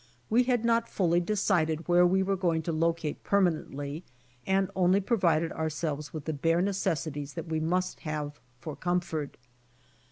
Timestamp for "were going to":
2.23-2.71